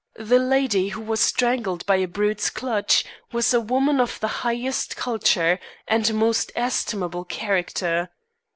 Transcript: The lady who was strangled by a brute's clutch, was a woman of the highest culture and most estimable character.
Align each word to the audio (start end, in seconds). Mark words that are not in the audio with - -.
The 0.17 0.39
lady 0.39 0.89
who 0.89 1.01
was 1.01 1.19
strangled 1.19 1.85
by 1.85 1.97
a 1.97 2.07
brute's 2.07 2.49
clutch, 2.49 3.05
was 3.31 3.53
a 3.53 3.61
woman 3.61 4.01
of 4.01 4.19
the 4.19 4.27
highest 4.41 4.95
culture 4.95 5.59
and 5.87 6.11
most 6.15 6.51
estimable 6.55 7.23
character. 7.23 8.09